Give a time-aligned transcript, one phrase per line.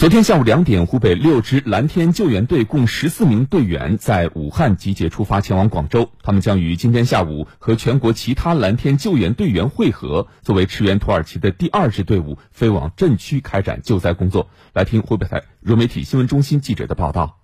[0.00, 6.10] 昨天下午两点，湖北六支蓝天救援队共十四名队员在武汉集结出发，前往广州。
[6.22, 14.48] 他们将于今天下午和全国其他蓝天救援队员会合，作为驰援土耳其的第二支队伍，飞往震区开展救灾工作。
[14.72, 17.38] 来听湖北台融媒体新闻中心记者的报道。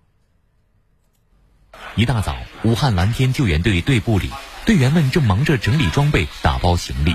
[1.95, 4.31] 一大早，武汉蓝天救援队队部里，
[4.65, 7.15] 队员们正忙着整理装备、打包行李。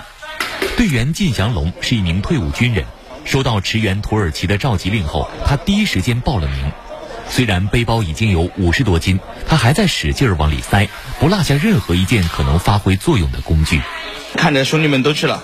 [0.78, 2.86] 队员靳祥龙是一名退伍军人。
[3.26, 6.72] 收到驰援土耳其的召集令后，他第一时间报了名。
[7.30, 10.90] 虽然背包已经有五十多斤，他还在使劲往里塞，
[11.20, 13.82] 不落下任何一件可能发挥作用的工具。
[14.36, 15.44] 看着兄弟们都去了，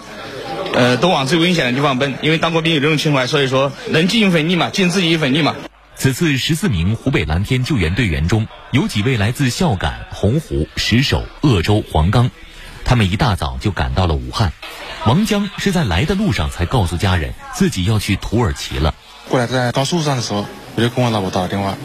[0.73, 5.55] 呃，都往最危险的地方奔，因为当过兵有这种情怀，所以说能尽一份力嘛，尽自己一份力嘛。
[5.95, 12.31] 此次十四名湖北蓝天救援队员中有几位来自孝感、洪湖、石首、鄂州、黄冈，
[12.83, 14.51] 他们一大早就赶到了武汉。
[15.05, 18.93] 王江是在来的路上才告诉家人自己要去土耳其了。
[19.29, 21.77] 过来在高速上的时候，我就跟我老婆打了电话，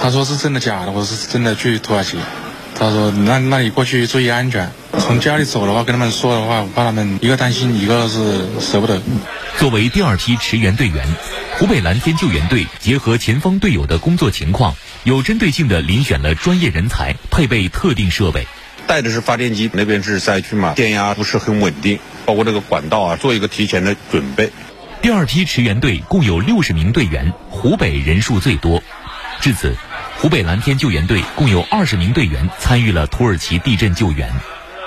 [0.00, 2.16] 她说是真的假的，我是真的去土耳其。
[2.76, 9.00] 她说那那你过去注意安全，从家里走的话跟他们说的话，我怕他们一个担心，一个是舍不得。
[9.58, 11.06] 作为第二批驰援队员，
[11.58, 18.48] 湖北蓝天救援队结合前方队友的工作情况，有针对性的遴选了专业人才，配备特定设备。
[18.86, 24.50] 带的是发电机，那边是灾区嘛，电压不是很稳定，包括这个管道啊，做一个提前的准备。
[25.02, 28.82] 第二批驰援队共有六十名队员，湖北人数最多。
[29.40, 29.76] 至此，
[30.18, 34.30] 湖北蓝天救援队共有二十名队员参与了土耳其地震救援。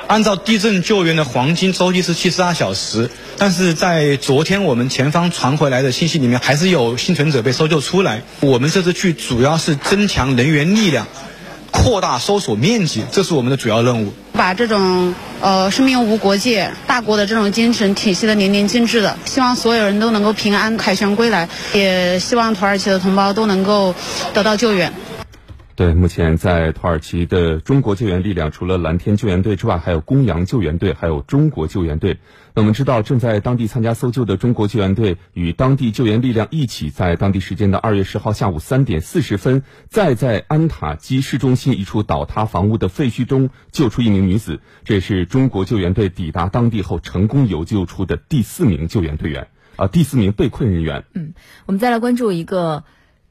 [0.07, 8.23] 按照地震救援的黄金周期是七十二小时，但是在昨天我们前方传回来的信息里面，还是有幸存者被搜救出来。
[8.39, 11.07] 我们这次去主要是增强人员力量。
[11.77, 14.11] 扩大搜索面积，这是我们的主要任务。
[14.33, 23.95] 把这种呃生命无国界、大国的这种精神体系的淋漓尽致的，希望所有人都能够平安凯旋归来，也希望土耳其的同胞都能够
[24.33, 24.91] 得到救援。
[25.77, 32.17] 对，目前在土耳其的中国救援力量，除了蓝天救援队之外，还有公羊救援队，还有中国救援队。
[32.55, 44.61] 那我们知道，正在当地参加搜救的中国救援队与当地救援力量一起，在当地时间的二月十号下午三点四十分，再在安塔基市中心一处倒塌房屋的废墟中救出一名女子。
[44.83, 51.03] 这也是中国救援队抵达当地后成功有救出的第四名救援队员，啊，第四名被困人员。
[51.13, 51.35] 嗯，
[51.67, 52.83] 我们再来关注一个。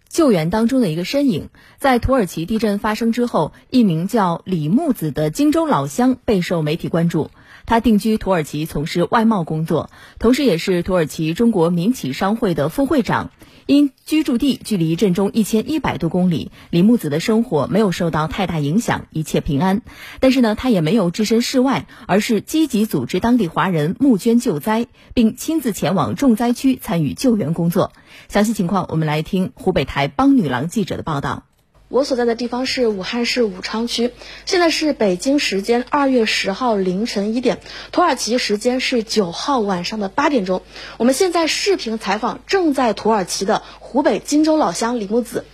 [0.08, 7.30] 救援当中的一个身影，在土耳其地震发生之后，一名叫李木子的荆州老乡备受媒体关注。
[7.66, 13.30] 他定居土耳其，从事外贸工作，同时也是土耳其中国民企商会的副会长。
[13.66, 19.82] 因居住地距离震中一千一百多公里，李木子的生活没有受到太大影响，一切平安。
[20.20, 27.90] 但是呢，他也没有置身事外，而是积极组织当地华人募捐救灾，并亲自前往重灾区参与救援工作。
[28.28, 31.45] 详细情况，我们来听湖北台帮女郎记者的报道。
[31.88, 34.10] 我所在的地方是武汉市武昌区，
[34.44, 37.60] 现在是北京时间二月十号凌晨一点，
[37.92, 40.62] 土耳其时间是九号晚上的八点钟。
[40.98, 45.44] 我们现在视频采访正在土耳其的湖北荆州老乡李木子。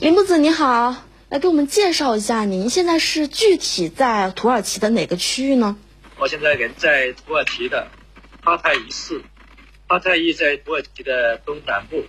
[0.00, 0.96] 李木子你好，
[1.28, 5.76] 来给我们介绍一下，您现在是具体在土耳其的哪个区域呢？
[6.18, 7.86] 我现在人在土耳其的
[8.42, 9.22] 哈泰伊市，
[9.86, 12.02] 哈泰伊在土耳其的东南部。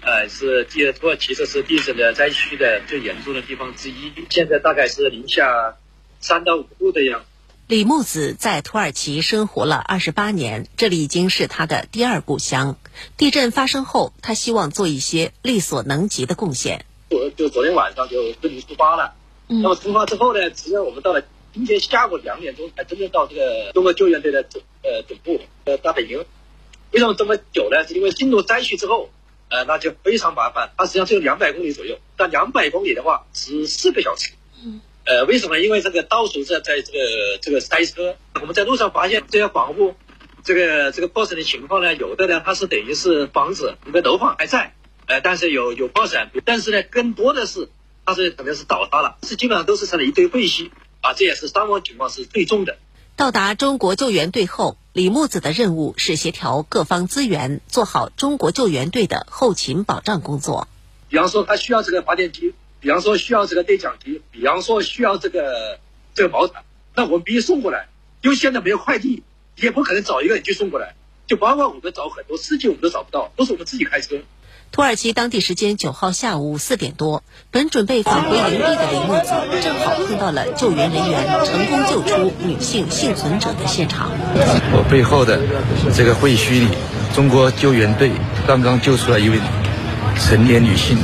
[0.00, 4.12] 呃，是地土耳其这是地震的灾区的最严重的地方之一。
[4.30, 5.76] 现在大概是零下
[6.20, 7.26] 三到五度的样子。
[7.66, 12.78] 李木子在土耳其生活了二十八年，这里已经是他的第二故乡。
[13.18, 16.86] 地震发生后，他希望做一些力所能及的贡献。
[17.10, 19.14] 我就昨天晚上就跟你出发了。
[19.48, 19.60] 嗯。
[19.60, 21.22] 那么出发之后呢，实际上我们到了
[21.52, 26.24] 今天下午两点钟才真正到这个中国救援队的总呃总部呃大本营。
[26.92, 27.86] 为什么这么久呢？
[27.86, 29.10] 是因为进入灾区之后。
[29.50, 30.72] 呃，那就非常麻烦。
[30.76, 34.30] 它实际上只有两百公里左右，但两百公里的话是四个小时。
[34.62, 34.80] 嗯。
[35.04, 35.58] 呃，为什么？
[35.58, 38.16] 因为这个到处在在这个这个塞车。
[38.40, 39.96] 我们在路上发现这些房屋，
[40.44, 44.74] 这个这个破损的情况呢，有的呢它是等于是房子，一个楼房还在，
[45.06, 46.28] 呃，但是有有破损。
[46.44, 47.70] 但是呢，更多的是
[48.04, 50.70] 它是可能是倒塌了，是基本上都是成了一堆废墟
[51.00, 52.76] 啊，这也是伤亡情况是最重的。
[53.18, 60.68] 到达中国救援队后，李木子的任务是协调各方资源，做好中国救援队的后勤保障工作。
[61.08, 65.80] 比方说，他需要这个发电机，比方说需要这个对讲机，比方说需要这个
[66.14, 66.62] 这个毛毯，
[66.94, 67.88] 那我们必须送过来。
[68.22, 69.24] 因为现在没有快递，
[69.56, 70.94] 也不可能找一个人去送过来。
[71.26, 74.14] 就包括我们找很多司机，我们都找不到，都是我们自己开车。
[74.70, 79.32] 土耳其当地时间九号下午四点多，本准备返回营地的李木子，
[79.62, 84.10] 正好碰到了救援人员成功救出女性幸存者的现场。
[84.72, 85.40] 我背后的
[85.96, 86.68] 这个废墟里，
[87.12, 88.12] 中国救援队
[88.46, 89.40] 刚刚救出来一位
[90.16, 90.96] 成年女性。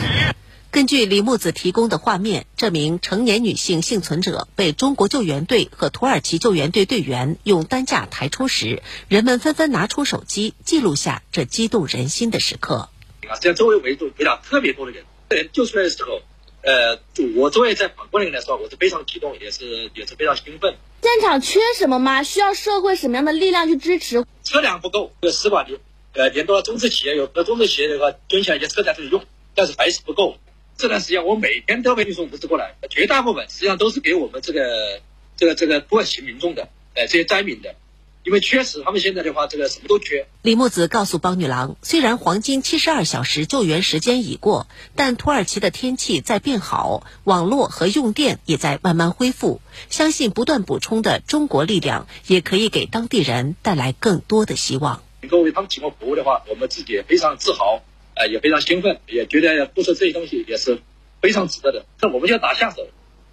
[0.70, 12.88] 根据李木子提供的画面，这名成年女性幸存者被中国救援队和土耳其救援队队员用担架抬出时，人们纷纷拿出手机记录下这激动人心的时刻。
[13.35, 16.23] 啊，这周围围住围了特别多的人，人救出来的时候，
[16.63, 17.01] 呃，
[17.35, 20.77] 我作为在旁观的人来说，我是非常激动，也是也是非常兴奋。
[21.03, 22.23] 现场缺什么吗？
[22.23, 24.25] 需要社会什么样的力量去支持？
[24.45, 25.79] 车辆不够，这个使馆的
[26.13, 29.25] 呃联动了中资企业，有和中资企业的话捐下一些车在这里用，
[29.57, 30.39] 但是还是不够。
[30.77, 35.01] 这段时间我每天都会运送物资过来，绝大部分实际上都是给我们这个
[35.37, 37.75] 这个这个土耳其民众的，呃，这些灾民的，
[38.25, 40.26] 因为确实他们现在的话，这个什么都缺。
[40.43, 44.67] 李木子告诉帮女郎，虽然黄金七十二小时救援时间已过，
[44.97, 49.61] 但土耳其的天气在变好，网络和用电也在慢慢恢复，
[49.91, 55.03] 相信不断补充的中国力量也可以给当地人带来更多的希望。
[55.21, 57.82] 能够为他们提供服务的话，我们自己也非常自豪。
[58.17, 60.79] 呃，也非常兴奋，也觉得付出这些东西也是
[61.21, 61.85] 非常值得的。
[62.00, 62.87] 那我们就要打下手，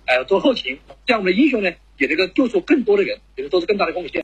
[0.06, 4.20] 哎，做后勤，这样我们的英雄呢，也能够救出更多的人，也能做出更大的贡献。